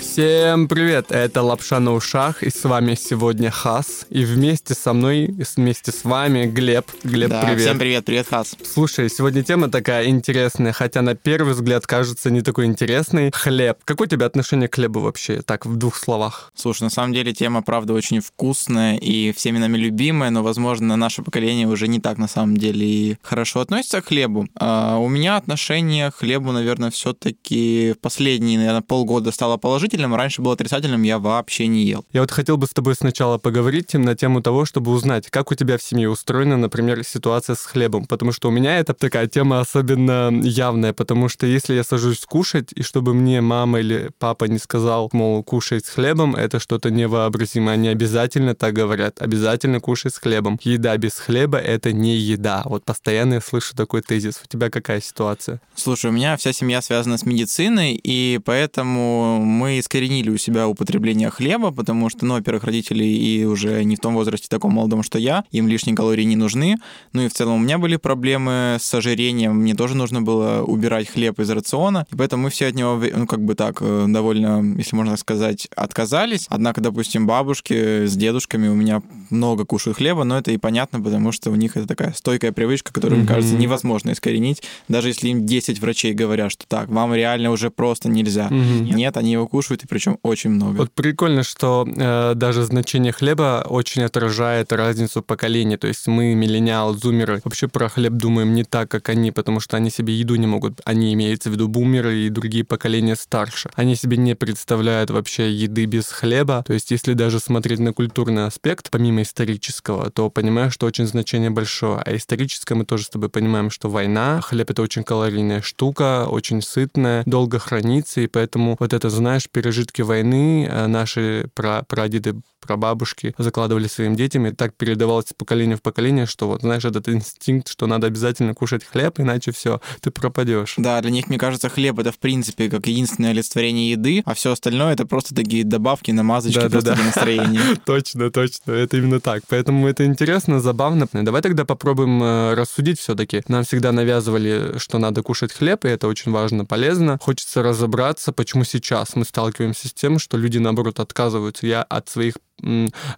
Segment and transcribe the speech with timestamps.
[0.00, 5.26] Всем привет, это Лапша на ушах, и с вами сегодня Хас, и вместе со мной,
[5.56, 6.86] вместе с вами Глеб.
[7.04, 7.60] Глеб, Да, привет.
[7.60, 8.56] всем привет, привет, Хас.
[8.64, 13.30] Слушай, сегодня тема такая интересная, хотя на первый взгляд кажется не такой интересной.
[13.32, 13.78] Хлеб.
[13.84, 16.52] Какое у тебя отношение к хлебу вообще, так, в двух словах?
[16.54, 21.22] Слушай, на самом деле тема, правда, очень вкусная и всеми нами любимая, но, возможно, наше
[21.22, 24.46] поколение уже не так, на самом деле, и хорошо относится к хлебу.
[24.56, 30.54] А, у меня отношение к хлебу, наверное, все-таки последние, наверное, полгода стало положительным, раньше было
[30.54, 32.04] отрицательным, я вообще не ел.
[32.12, 35.54] Я вот хотел бы с тобой сначала поговорить на тему того, чтобы узнать, как у
[35.54, 38.06] тебя в семье устроена, например, ситуация с хлебом.
[38.06, 42.72] Потому что у меня это такая тема особенно явная, потому что если я сажусь кушать,
[42.74, 47.74] и чтобы мне мама или папа не сказал, мол, кушай с хлебом, это что-то невообразимое.
[47.74, 49.20] Они обязательно так говорят.
[49.20, 50.58] Обязательно кушай с хлебом.
[50.62, 52.62] Еда без хлеба— это не еда.
[52.64, 54.40] Вот постоянно я слышу такой тезис.
[54.44, 55.60] У тебя какая ситуация?
[55.74, 61.30] Слушай, у меня вся семья связана с медициной, и поэтому мы искоренили у себя употребление
[61.30, 65.18] хлеба, потому что, ну, во-первых, родители и уже не в том возрасте таком молодом, что
[65.18, 66.76] я, им лишние калории не нужны.
[67.12, 71.08] Ну и в целом у меня были проблемы с ожирением, мне тоже нужно было убирать
[71.08, 74.76] хлеб из рациона, и поэтому мы все от него, ну, как бы так, э, довольно,
[74.76, 76.46] если можно так сказать, отказались.
[76.48, 81.32] Однако, допустим, бабушки с дедушками у меня много кушают хлеба, но это и понятно, потому
[81.32, 85.46] что у них это такая стойкая привычка, которую, мне кажется, невозможно искоренить, даже если им
[85.46, 88.48] 10 врачей говорят, что так, вам реально уже просто нельзя.
[88.50, 88.96] Мгм.
[88.96, 90.78] Нет, они его кушают, и причем очень много.
[90.78, 95.76] Вот прикольно, что э, даже значение хлеба очень отражает разницу поколений.
[95.76, 99.76] То есть мы, миллениал, зумеры, вообще про хлеб думаем не так, как они, потому что
[99.76, 100.80] они себе еду не могут.
[100.84, 103.70] Они имеются в виду бумеры и другие поколения старше.
[103.74, 106.64] Они себе не представляют вообще еды без хлеба.
[106.66, 111.50] То есть если даже смотреть на культурный аспект, помимо исторического, то понимаешь, что очень значение
[111.50, 112.00] большое.
[112.04, 116.62] А историческое мы тоже с тобой понимаем, что война, хлеб это очень калорийная штука, очень
[116.62, 123.34] сытная, долго хранится, и поэтому вот это, знаешь, пережитки войны э, наши пра прадеды, прабабушки
[123.38, 127.68] закладывали своим детям, и так передавалось из поколения в поколение, что вот, знаешь, этот инстинкт,
[127.68, 130.74] что надо обязательно кушать хлеб, иначе все, ты пропадешь.
[130.76, 134.52] Да, для них, мне кажется, хлеб это в принципе как единственное олицетворение еды, а все
[134.52, 136.94] остальное это просто такие добавки, намазочки Да-да-да.
[136.94, 137.60] просто для настроения.
[137.84, 139.42] Точно, точно, это именно так.
[139.48, 141.08] Поэтому это интересно, забавно.
[141.12, 143.42] Давай тогда попробуем э, рассудить все-таки.
[143.48, 147.18] Нам всегда навязывали, что надо кушать хлеб, и это очень важно, полезно.
[147.20, 151.66] Хочется разобраться, почему сейчас мы сталкиваемся с тем, что люди, наоборот, отказываются.
[151.66, 152.34] Я от своих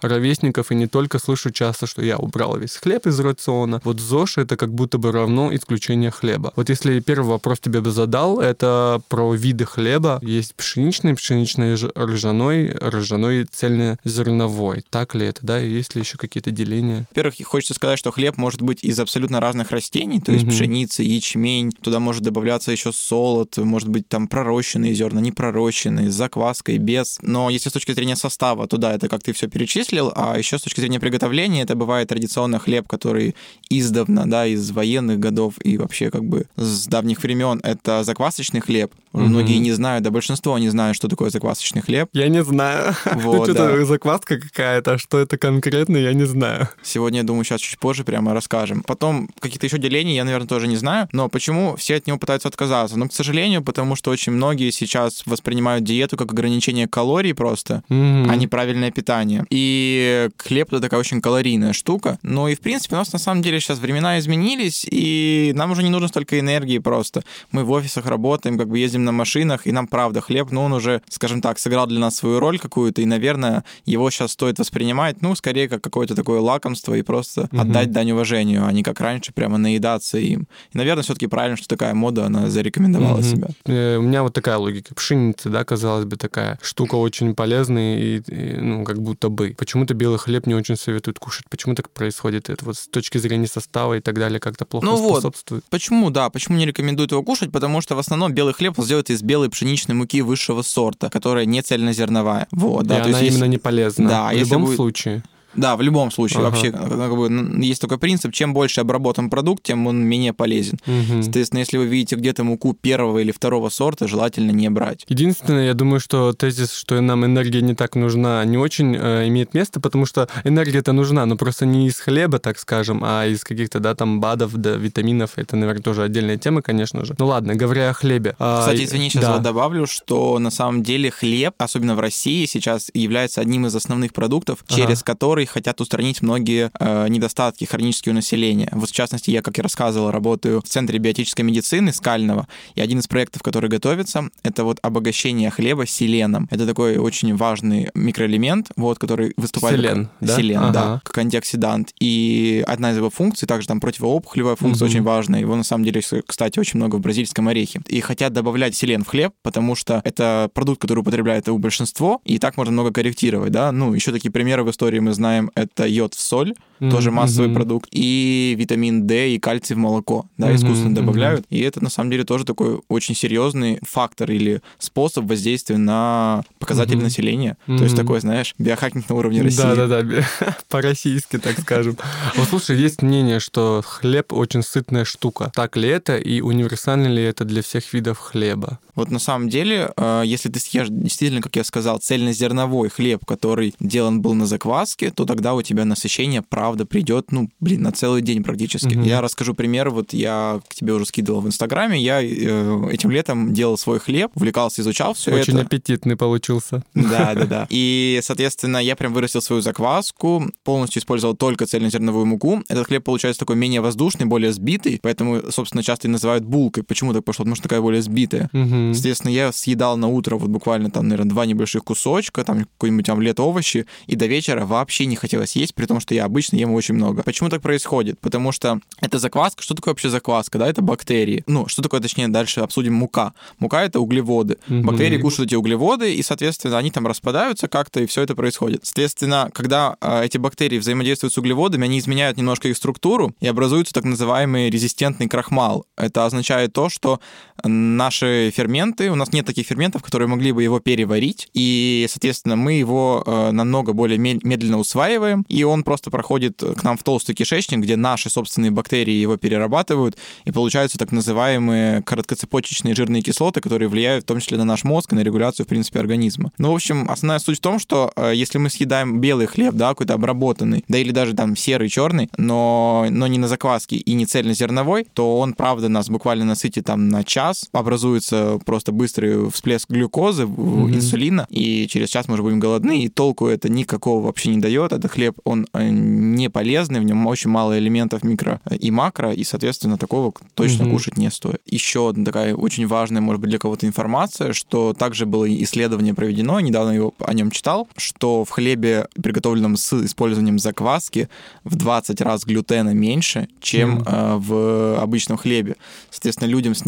[0.02, 3.80] ровесников и не только слышу часто, что я убрал весь хлеб из рациона.
[3.84, 6.52] Вот ЗОЖ это как будто бы равно исключение хлеба.
[6.56, 10.18] Вот если первый вопрос тебе бы задал, это про виды хлеба.
[10.22, 14.84] Есть пшеничный, пшеничный ржаной, ржаной цельнозерновой.
[14.90, 15.62] Так ли это, да?
[15.62, 17.06] И есть ли еще какие-то деления?
[17.10, 20.52] Во-первых, хочется сказать, что хлеб может быть из абсолютно разных растений, то есть Мгм.
[20.54, 26.78] пшеница, ячмень, туда может добавляться еще солод, может быть там пророщенные зерна, непророщенные, с закваской,
[26.78, 27.18] без.
[27.22, 30.58] Но если с точки зрения состава, то да, это как ты все перечислил, а еще
[30.58, 33.34] с точки зрения приготовления, это бывает традиционно хлеб, который
[33.70, 38.92] издавна, да, из военных годов и вообще как бы с давних времен, это заквасочный хлеб.
[39.12, 39.26] Мгм.
[39.26, 42.08] Многие не знают, да большинство не знают, что такое заквасочный хлеб.
[42.12, 42.94] Я не знаю.
[43.20, 43.84] Вот, ну, да.
[43.84, 46.68] закваска какая-то, а что это конкретно, я не знаю.
[46.82, 48.82] Сегодня, я думаю, сейчас чуть позже прямо расскажем.
[48.82, 51.08] Потом какие-то еще деления я, наверное, тоже не знаю.
[51.12, 52.98] Но почему все от него пытаются отказаться?
[52.98, 58.30] Ну, к сожалению, потому что очень многие сейчас воспринимают диету как ограничение калорий просто, Мгм.
[58.30, 59.19] а не правильное питание.
[59.50, 62.18] И хлеб это такая очень калорийная штука.
[62.22, 65.82] Ну и, в принципе, у нас на самом деле сейчас времена изменились, и нам уже
[65.82, 67.22] не нужно столько энергии просто.
[67.52, 70.72] Мы в офисах работаем, как бы ездим на машинах, и нам, правда, хлеб, ну, он
[70.72, 75.22] уже, скажем так, сыграл для нас свою роль какую-то, и, наверное, его сейчас стоит воспринимать,
[75.22, 77.60] ну, скорее, как какое-то такое лакомство и просто Мгм.
[77.60, 80.46] отдать дань уважению, а не как раньше прямо наедаться им.
[80.72, 83.22] И, наверное, все-таки правильно, что такая мода, она зарекомендовала Мгм.
[83.24, 83.48] себя.
[83.66, 84.94] Э, У меня вот такая логика.
[84.94, 89.54] Пшеница, да, казалось бы, такая штука очень полезная и, и, ну, как будто бы.
[89.58, 91.44] Почему-то белый хлеб не очень советуют кушать.
[91.50, 92.64] Почему так происходит это?
[92.64, 95.20] Вот с точки зрения состава и так далее как-то плохо Ну вот.
[95.20, 95.64] способствует.
[95.70, 97.50] Почему, да, почему не рекомендуют его кушать?
[97.52, 101.44] Потому что в основном белый хлеб он сделает из белой пшеничной муки высшего сорта, которая
[101.44, 102.46] не цельнозерновая.
[102.52, 104.08] Вот, да, и то она есть именно не полезна.
[104.08, 105.22] Да, в любом будет- случае.
[105.54, 106.40] Да, в любом случае.
[106.40, 106.50] Ага.
[106.50, 110.78] Вообще, как бы, есть такой принцип, чем больше обработан продукт, тем он менее полезен.
[110.86, 111.22] Мгм.
[111.22, 115.04] Соответственно, если вы видите где-то муку первого или второго сорта, желательно не брать.
[115.08, 119.54] Единственное, я думаю, что тезис, что нам энергия не так нужна, не очень э, имеет
[119.54, 123.80] место, потому что энергия-то нужна, но просто не из хлеба, так скажем, а из каких-то,
[123.80, 125.32] да, там, БАДов, да, витаминов.
[125.36, 127.14] Это, наверное, тоже отдельная тема, конечно же.
[127.18, 128.36] Ну ладно, говоря о хлебе.
[128.38, 129.32] а, Кстати, извини, сейчас да.
[129.34, 134.12] вот добавлю, что на самом деле хлеб, особенно в России, сейчас является одним из основных
[134.12, 134.76] продуктов, Ага.
[134.82, 138.68] через который которые хотят устранить многие э, недостатки хронические у населения.
[138.72, 142.98] Вот в частности, я, как я рассказывал, работаю в Центре биотической медицины Скального, и один
[142.98, 146.46] из проектов, который готовится, это вот обогащение хлеба селеном.
[146.50, 149.76] Это такой очень важный микроэлемент, вот, который выступает...
[149.80, 150.36] Селен, как, да?
[150.36, 150.72] Селен, Ага.
[150.72, 151.92] да, как антиоксидант.
[152.00, 154.90] И одна из его функций, также там противоопухолевая функция Мгм.
[154.94, 155.40] очень важная.
[155.40, 157.80] Его на самом деле, кстати, очень много в бразильском орехе.
[157.88, 162.38] И хотят добавлять селен в хлеб, потому что это продукт, который употребляет его большинство, и
[162.38, 163.72] так можно много корректировать, да.
[163.72, 166.54] Ну, еще такие примеры в истории мы знаем, это йод в соль,
[166.90, 167.54] тоже Мгм, массовый мгм.
[167.54, 171.44] продукт, и витамин D и кальций в молоко, да, Мгм, искусственно добавляют.
[171.50, 176.94] И это, на самом деле, тоже такой очень серьезный фактор или способ воздействия на показатели
[176.96, 177.04] Мгм.
[177.04, 177.56] населения.
[177.66, 179.58] То есть такой, знаешь, биохакинг на уровне России.
[179.58, 180.02] Да-да-да,
[180.70, 181.98] по-российски, так скажем.
[182.36, 185.52] Вот слушай, есть мнение, что хлеб очень сытная штука.
[185.54, 188.78] Так ли это и универсально ли это для всех видов хлеба?
[188.94, 193.74] Вот на самом деле, э, если ты съешь действительно, как я сказал, цельнозерновой хлеб, который
[193.80, 198.22] делан был на закваске, то тогда у тебя насыщение, правда, придет, ну, блин, на целый
[198.22, 198.94] день практически.
[198.94, 199.02] Мгм.
[199.02, 203.52] Я расскажу пример, вот я к тебе уже скидывал в Инстаграме, я э, этим летом
[203.52, 205.66] делал свой хлеб, увлекался, изучал все Очень это.
[205.66, 206.82] аппетитный получился.
[206.94, 207.66] Да, да, да.
[207.68, 212.62] И, соответственно, я прям вырастил свою закваску, полностью использовал только цельнозерновую муку.
[212.70, 216.82] Этот хлеб получается такой менее воздушный, более сбитый, поэтому, собственно, часто и называют булкой.
[216.82, 217.44] Почему так пошло?
[217.44, 218.48] Потому что такая более сбитая.
[218.52, 218.94] Мгм.
[218.94, 223.38] Соответственно, я съедал на утро вот буквально там, наверное, два небольших кусочка, там какой-нибудь омлет,
[223.38, 226.94] овощи, и до вечера вообще не хотелось есть, при том, что я обычно ем очень
[226.94, 227.22] много.
[227.22, 228.18] Почему так происходит?
[228.20, 229.62] Потому что это закваска.
[229.62, 230.58] Что такое вообще закваска?
[230.58, 231.44] Да, это бактерии.
[231.46, 233.34] Ну, что такое, точнее, дальше обсудим мука.
[233.58, 234.58] Мука— это углеводы.
[234.68, 234.86] Мгм.
[234.86, 238.86] Бактерии кушают эти углеводы, и, соответственно, они там распадаются как-то, и все это происходит.
[238.86, 243.92] Соответственно, когда э, эти бактерии взаимодействуют с углеводами, они изменяют немножко их структуру, и образуется
[243.92, 245.86] так называемый резистентный крахмал.
[245.96, 247.20] Это означает то, что
[247.64, 252.74] наши ферменты, у нас нет таких ферментов, которые могли бы его переварить, и, соответственно, мы
[252.74, 257.80] его э, намного более медленно усваиваем, и он просто проходит к нам в толстый кишечник,
[257.80, 264.24] где наши собственные бактерии его перерабатывают, и получаются так называемые короткоцепочечные жирные кислоты, которые влияют
[264.24, 266.52] в том числе на наш мозг и на регуляцию, в принципе, организма.
[266.58, 269.90] Ну, в общем, основная суть в том, что э, если мы съедаем белый хлеб, да,
[269.90, 274.26] какой-то обработанный, да или даже там серый, черный, но, но не на закваске и не
[274.26, 280.46] цельнозерновой, то он, правда, нас буквально насытит там на час, образуется просто быстрый всплеск глюкозы,
[280.46, 280.94] Мгм.
[280.94, 284.92] инсулина, и через час мы уже будем голодны, и толку это никакого вообще не дает.
[284.92, 289.44] Этот хлеб, он э, не полезный, в нем очень мало элементов микро и макро, и,
[289.44, 290.92] соответственно, такого точно Мгм.
[290.94, 291.60] кушать не стоит.
[291.66, 296.60] Еще одна такая очень важная, может быть, для кого-то информация, что также было исследование проведено,
[296.60, 301.28] недавно его о нем читал, что в хлебе, приготовленном с использованием закваски,
[301.64, 305.76] в 20 раз глютена меньше, чем э, в обычном хлебе.
[306.10, 306.84] Соответственно, людям с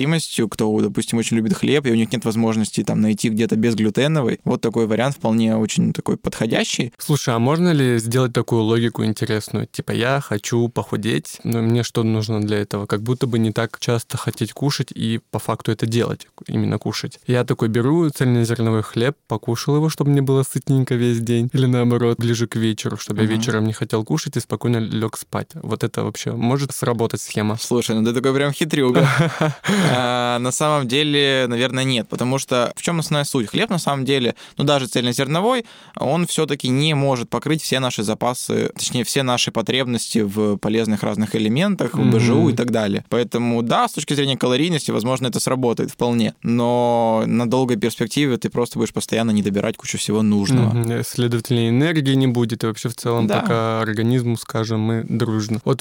[0.00, 4.40] непереносимостью, кто, допустим, очень любит хлеб, и у них нет возможности там найти где-то безглютеновый,
[4.44, 6.92] вот такой вариант вполне очень такой подходящий.
[6.98, 9.66] Слушай, а можно ли сделать такую логику интересную?
[9.66, 12.86] Типа, я хочу похудеть, но мне что нужно для этого?
[12.86, 17.20] Как будто бы не так часто хотеть кушать и по факту это делать, именно кушать.
[17.26, 21.50] Я такой беру цельнозерновой хлеб, покушал его, чтобы мне было сытненько весь день.
[21.52, 23.30] Или наоборот, ближе к вечеру, чтобы Мгм.
[23.30, 25.50] я вечером не хотел кушать и спокойно лег спать.
[25.54, 27.56] Вот это вообще может сработать схема?
[27.60, 29.08] Слушай, ну ты такой прям хитрюга.
[29.90, 33.48] А, На самом деле, наверное, нет, потому что в чем основная суть?
[33.48, 35.64] Хлеб, на самом деле, ну даже цельнозерновой,
[35.96, 41.34] он все-таки не может покрыть все наши запасы, точнее, все наши потребности в полезных разных
[41.36, 42.10] элементах, в.
[42.10, 43.04] БЖУ и так далее.
[43.08, 48.50] Поэтому, да, с точки зрения калорийности, возможно, это сработает вполне, но на долгой перспективе ты
[48.50, 51.02] просто будешь постоянно не добирать кучу всего нужного.
[51.04, 53.40] Следовательно, энергии не будет, и вообще в целом Да.
[53.40, 55.60] пока организму, скажем, мы дружно.
[55.64, 55.80] Вот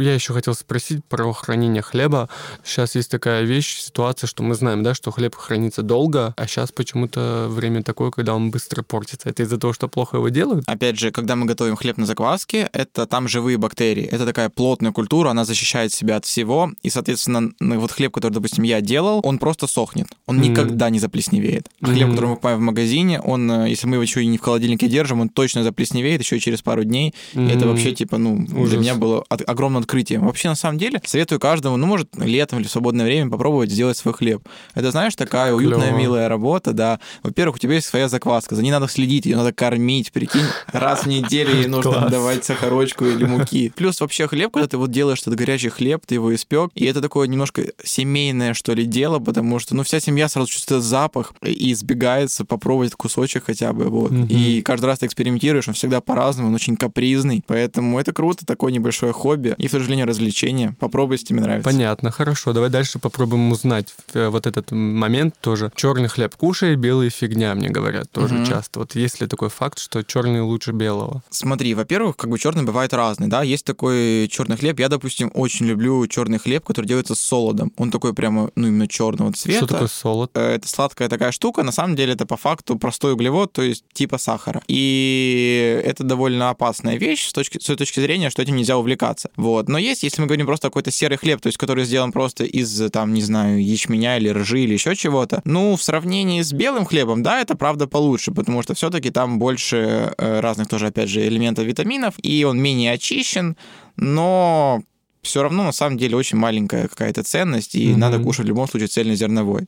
[0.00, 2.28] я еще хотел спросить про хранение хлеба.
[2.64, 6.70] Сейчас есть такая вещь, ситуация, что мы знаем, да, что хлеб хранится долго, а сейчас
[6.72, 9.28] почему-то время такое, когда он быстро портится.
[9.28, 10.64] Это из-за того, что плохо его делают?
[10.66, 14.04] Опять же, когда мы готовим хлеб на закваске, это там живые бактерии.
[14.04, 16.70] Это такая плотная культура, она защищает себя от всего.
[16.82, 20.08] И, соответственно, вот хлеб, который, допустим, я делал, он просто сохнет.
[20.26, 20.44] Он Мгм.
[20.44, 21.68] никогда не заплесневеет.
[21.82, 22.10] Хлеб, Мгм.
[22.12, 24.88] который мы покупаем в магазине, он, э, если мы его еще и не в холодильнике
[24.88, 27.14] держим, он точно заплесневеет еще и через пару дней.
[27.34, 28.70] И это вообще, типа, ну, Ужас.
[28.70, 30.26] для меня было от- огромным открытием.
[30.26, 33.96] Вообще, на самом деле, советую каждому, ну, может, летом или в свободное время попробовать сделать
[33.96, 34.42] свой хлеб.
[34.74, 37.00] Это, знаешь, такая уютная, милая работа, да.
[37.22, 41.04] Во-первых, у тебя есть своя закваска, за ней надо следить, ее надо кормить, прикинь, раз
[41.04, 43.72] в неделю ей нужно давать сахарочку или муки.
[43.76, 47.00] Плюс вообще хлеб, когда ты вот делаешь этот горячий хлеб, ты его испек, и это
[47.00, 51.72] такое немножко семейное, что ли, дело, потому что, ну, вся семья сразу чувствует запах и
[51.72, 54.10] избегается попробовать кусочек хотя бы, вот.
[54.10, 54.26] Мгм.
[54.26, 58.72] И каждый раз ты экспериментируешь, он всегда по-разному, он очень капризный, поэтому это круто, такое
[58.72, 60.76] небольшое хобби и, же время, развлечение.
[60.78, 61.68] Попробуй, если тебе нравится.
[61.70, 62.52] Понятно, хорошо.
[62.52, 65.70] Давай давай дальше попробуем узнать э, вот этот момент тоже.
[65.74, 68.46] Черный хлеб кушай, белый фигня, мне говорят тоже угу.
[68.46, 68.80] часто.
[68.80, 71.22] Вот есть ли такой факт, что черный лучше белого?
[71.30, 73.42] Смотри, во-первых, как бы черный бывает разный, да.
[73.42, 74.78] Есть такой черный хлеб.
[74.80, 77.72] Я, допустим, очень люблю черный хлеб, который делается с солодом.
[77.76, 79.58] Он такой прямо, ну, именно черного цвета.
[79.58, 80.30] Что такое солод?
[80.34, 81.62] Э, это сладкая такая штука.
[81.62, 84.62] На самом деле это по факту простой углевод, то есть типа сахара.
[84.68, 89.30] И это довольно опасная вещь с точки, с той точки зрения, что этим нельзя увлекаться.
[89.36, 89.68] Вот.
[89.68, 92.59] Но есть, если мы говорим просто какой-то серый хлеб, то есть который сделан просто из,
[92.92, 97.22] там, не знаю, ячменя или ржи или еще чего-то, ну, в сравнении с белым хлебом,
[97.22, 101.64] да, это правда получше, потому что все-таки там больше э, разных тоже, опять же, элементов
[101.64, 103.56] витаминов, и он менее очищен,
[103.96, 104.82] но
[105.22, 107.96] все равно на самом деле очень маленькая какая-то ценность, и mm-hmm.
[107.96, 109.66] надо кушать в любом случае цельнозерновой.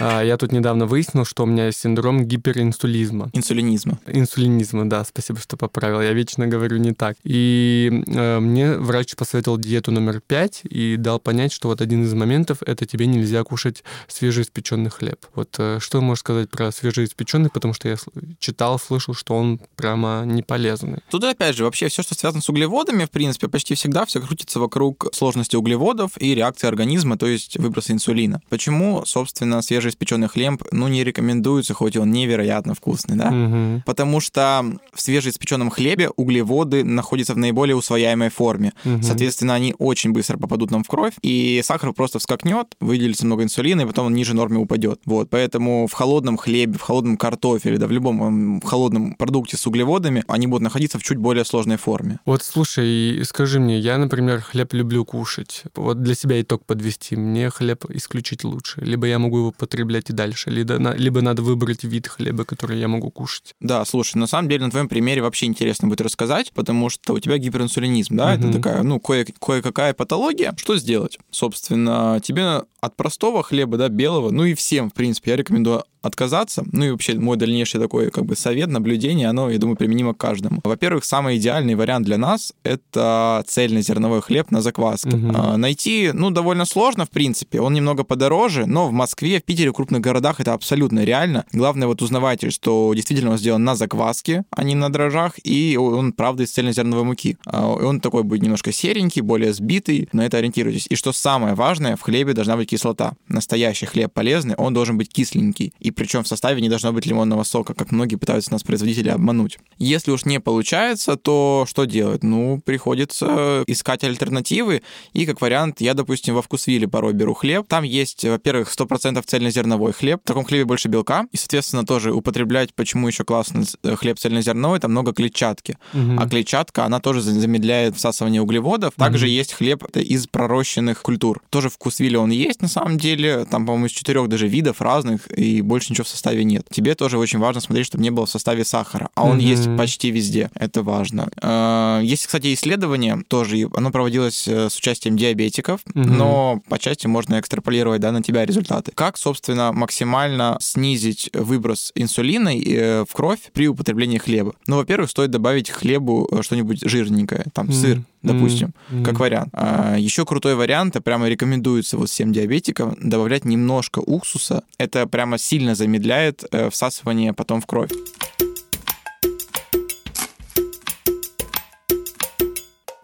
[0.00, 3.30] Я тут недавно выяснил, что у меня синдром гиперинсулизма.
[3.32, 3.98] Инсулинизма.
[4.06, 6.00] Инсулинизма, да, спасибо, что поправил.
[6.00, 7.16] Я вечно говорю не так.
[7.24, 12.14] И э, мне врач посоветовал диету номер пять и дал понять, что вот один из
[12.14, 15.26] моментов— это тебе нельзя кушать свежеиспеченный хлеб.
[15.34, 17.96] Вот э, что можешь сказать про свежеиспеченный, потому что я
[18.38, 20.98] читал, слышал, что он прямо не полезный.
[21.10, 24.60] Тут опять же, вообще все, что связано с углеводами, в принципе, почти всегда все крутится
[24.60, 28.40] вокруг сложности углеводов и реакции организма, то есть выброса инсулина.
[28.48, 33.28] Почему, собственно, свежий свежеиспеченный хлеб, ну, не рекомендуется, хоть он невероятно вкусный, да?
[33.28, 33.82] Угу.
[33.86, 38.72] Потому что в свежеиспеченном хлебе углеводы находятся в наиболее усвояемой форме.
[38.84, 39.02] Угу.
[39.02, 43.82] Соответственно, они очень быстро попадут нам в кровь, и сахар просто вскакнет, выделится много инсулина,
[43.82, 45.00] и потом он ниже нормы упадет.
[45.04, 50.24] Вот, поэтому в холодном хлебе, в холодном картофеле, да, в любом холодном продукте с углеводами,
[50.28, 52.18] они будут находиться в чуть более сложной форме.
[52.24, 55.64] Вот слушай, скажи мне, я, например, хлеб люблю кушать.
[55.74, 57.16] Вот для себя итог подвести.
[57.16, 58.80] Мне хлеб исключить лучше.
[58.80, 62.78] Либо я могу его потребить употреблять и дальше, либо, либо надо выбрать вид хлеба, который
[62.78, 63.54] я могу кушать.
[63.60, 67.20] Да, слушай, на самом деле на твоем примере вообще интересно будет рассказать, потому что у
[67.20, 68.48] тебя гиперинсулинизм, да, угу.
[68.48, 70.54] это такая, ну, кое- кое-какая патология.
[70.56, 71.18] Что сделать?
[71.30, 76.64] Собственно, тебе от простого хлеба, да, белого, ну и всем, в принципе, я рекомендую отказаться.
[76.72, 80.18] Ну и вообще мой дальнейший такой как бы совет, наблюдение, оно, я думаю, применимо к
[80.18, 80.60] каждому.
[80.64, 85.08] Во-первых, самый идеальный вариант для нас— это цельнозерновой хлеб на закваске.
[85.08, 85.32] Угу.
[85.34, 87.60] А, найти, ну, довольно сложно, в принципе.
[87.60, 91.44] Он немного подороже, но в Москве, в Питере, в крупных городах это абсолютно реально.
[91.52, 96.12] Главное, вот узнавайте, что действительно он сделан на закваске, а не на дрожжах, и он,
[96.12, 97.36] правда, из цельнозерновой муки.
[97.46, 100.86] А, он такой будет немножко серенький, более сбитый, на это ориентируйтесь.
[100.88, 103.14] И что самое важное, в хлебе должна быть кислота.
[103.28, 105.72] Настоящий хлеб полезный, он должен быть кисленький.
[105.80, 109.58] И причем в составе не должно быть лимонного сока, как многие пытаются нас производители обмануть.
[109.78, 112.22] Если уж не получается, то что делать?
[112.22, 114.82] Ну, приходится искать альтернативы,
[115.12, 117.66] и как вариант, я, допустим, во вкусвиле порой беру хлеб.
[117.68, 122.74] Там есть, во-первых, 100% цельнозерновой хлеб, в таком хлебе больше белка, и, соответственно, тоже употреблять,
[122.74, 125.78] почему еще классно э, хлеб цельнозерновой, там много клетчатки.
[125.94, 126.16] Угу.
[126.18, 128.94] А клетчатка, она тоже замедляет всасывание углеводов.
[128.96, 129.32] Также угу.
[129.32, 131.42] есть хлеб из пророщенных культур.
[131.50, 135.62] Тоже вкусвиле он есть, на самом деле, там, по-моему, из четырех даже видов разных, и
[135.62, 136.66] больше ничего в составе нет.
[136.70, 139.42] Тебе тоже очень важно смотреть, чтобы не было в составе сахара, а он mm-hmm.
[139.42, 140.50] есть почти везде.
[140.54, 141.28] Это важно.
[141.40, 146.04] А, есть, кстати, исследование тоже, оно проводилось э, с участием диабетиков, mm-hmm.
[146.04, 148.92] но по части можно экстраполировать да, на тебя результаты.
[148.94, 154.54] Как, собственно, максимально снизить выброс инсулина э, в кровь при употреблении хлеба?
[154.66, 157.72] Ну, во-первых, стоит добавить хлебу э, что-нибудь жирненькое, там mm-hmm.
[157.72, 159.04] сыр, допустим, mm-hmm.
[159.04, 159.50] как вариант.
[159.52, 164.64] А, еще крутой вариант, а прямо рекомендуется вот всем диабетикам добавлять немножко уксуса.
[164.78, 167.90] Это прямо сильно замедляет э, всасывание потом в кровь.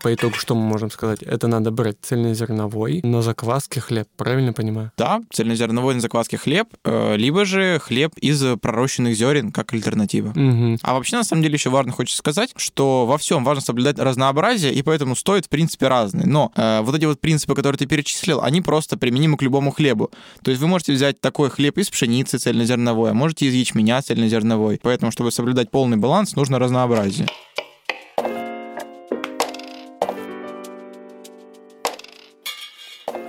[0.05, 1.23] По итогу что мы можем сказать?
[1.23, 4.93] Это надо брать цельнозерновой на закваске хлеб, правильно понимаю?
[4.99, 10.29] Да, цельнозерновой на закваске хлеб, э, либо же хлеб из пророщенных зерен как альтернатива.
[10.29, 10.81] Угу.
[10.83, 14.75] А вообще, на самом деле, еще важно хочется сказать, что во всем важно соблюдать разнообразие,
[14.75, 16.27] и поэтому стоит, в принципе, разные.
[16.27, 20.11] Но э, вот эти вот принципы, которые ты перечислил, они просто применимы к любому хлебу.
[20.43, 24.81] То есть вы можете взять такой хлеб из пшеницы цельнозерновой, а можете из ячменя цельнозерновой.
[24.83, 27.27] Поэтому, чтобы соблюдать полный баланс, нужно разнообразие.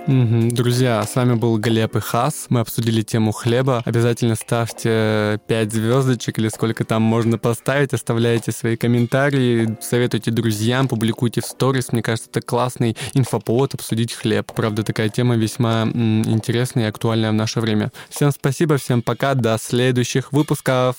[0.06, 0.50] Угу.
[0.52, 2.46] Друзья, с вами был Глеб и Хас.
[2.48, 3.82] Мы обсудили тему хлеба.
[3.84, 7.92] Обязательно ставьте 5 звездочек или сколько там можно поставить.
[7.92, 11.90] Оставляйте свои комментарии, советуйте друзьям, публикуйте в сторис.
[11.90, 14.52] Мне кажется, это классный инфоповод обсудить хлеб.
[14.54, 17.90] Правда, такая тема весьма м, интересная и актуальная в наше время.
[18.08, 20.96] Всем спасибо, всем пока, до следующих выпусков.